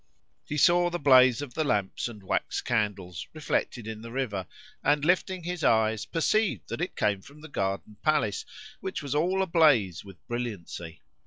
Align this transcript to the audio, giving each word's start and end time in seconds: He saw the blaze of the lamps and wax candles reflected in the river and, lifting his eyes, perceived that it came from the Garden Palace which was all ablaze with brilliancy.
He 0.45 0.57
saw 0.57 0.89
the 0.89 0.97
blaze 0.97 1.43
of 1.43 1.53
the 1.53 1.63
lamps 1.63 2.07
and 2.07 2.23
wax 2.23 2.59
candles 2.59 3.27
reflected 3.33 3.85
in 3.85 4.01
the 4.01 4.11
river 4.11 4.47
and, 4.83 5.05
lifting 5.05 5.43
his 5.43 5.63
eyes, 5.63 6.07
perceived 6.07 6.69
that 6.69 6.81
it 6.81 6.95
came 6.95 7.21
from 7.21 7.41
the 7.41 7.47
Garden 7.47 7.97
Palace 8.01 8.43
which 8.79 9.03
was 9.03 9.13
all 9.13 9.43
ablaze 9.43 10.03
with 10.03 10.17
brilliancy. 10.27 11.03